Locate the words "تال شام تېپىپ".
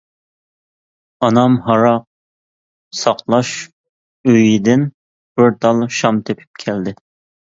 5.67-6.65